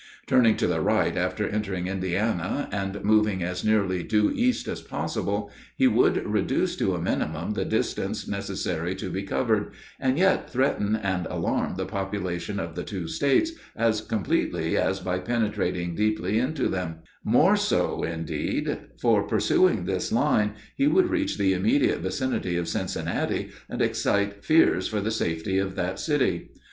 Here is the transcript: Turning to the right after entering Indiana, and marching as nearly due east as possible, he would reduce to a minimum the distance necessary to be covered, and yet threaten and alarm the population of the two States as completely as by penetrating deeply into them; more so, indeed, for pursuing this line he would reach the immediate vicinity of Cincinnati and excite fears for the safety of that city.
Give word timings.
Turning 0.25 0.57
to 0.57 0.65
the 0.65 0.81
right 0.81 1.15
after 1.15 1.47
entering 1.47 1.85
Indiana, 1.85 2.67
and 2.71 3.03
marching 3.03 3.43
as 3.43 3.63
nearly 3.63 4.01
due 4.01 4.31
east 4.33 4.67
as 4.67 4.81
possible, 4.81 5.51
he 5.77 5.85
would 5.85 6.25
reduce 6.25 6.75
to 6.75 6.95
a 6.95 6.99
minimum 6.99 7.53
the 7.53 7.65
distance 7.65 8.27
necessary 8.27 8.95
to 8.95 9.11
be 9.11 9.21
covered, 9.21 9.73
and 9.99 10.17
yet 10.17 10.49
threaten 10.49 10.95
and 10.95 11.27
alarm 11.27 11.75
the 11.75 11.85
population 11.85 12.59
of 12.59 12.73
the 12.73 12.81
two 12.81 13.07
States 13.07 13.51
as 13.75 14.01
completely 14.01 14.75
as 14.75 14.99
by 14.99 15.19
penetrating 15.19 15.93
deeply 15.93 16.39
into 16.39 16.67
them; 16.67 16.95
more 17.23 17.55
so, 17.55 18.01
indeed, 18.01 18.79
for 18.99 19.27
pursuing 19.27 19.85
this 19.85 20.11
line 20.11 20.53
he 20.75 20.87
would 20.87 21.11
reach 21.11 21.37
the 21.37 21.53
immediate 21.53 21.99
vicinity 21.99 22.57
of 22.57 22.67
Cincinnati 22.67 23.51
and 23.69 23.83
excite 23.83 24.43
fears 24.43 24.87
for 24.87 24.99
the 24.99 25.11
safety 25.11 25.59
of 25.59 25.75
that 25.75 25.99
city. 25.99 26.49